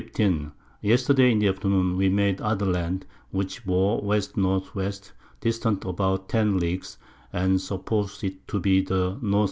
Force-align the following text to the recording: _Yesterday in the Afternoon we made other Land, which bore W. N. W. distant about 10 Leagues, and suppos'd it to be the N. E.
_Yesterday 0.81 1.31
in 1.31 1.37
the 1.37 1.47
Afternoon 1.47 1.95
we 1.95 2.09
made 2.09 2.41
other 2.41 2.65
Land, 2.65 3.05
which 3.29 3.63
bore 3.67 4.01
W. 4.01 4.13
N. 4.19 4.41
W. 4.63 4.91
distant 5.41 5.85
about 5.85 6.27
10 6.27 6.57
Leagues, 6.57 6.97
and 7.31 7.59
suppos'd 7.59 8.23
it 8.23 8.47
to 8.47 8.59
be 8.59 8.81
the 8.81 9.19
N. 9.21 9.29
E. 9.31 9.37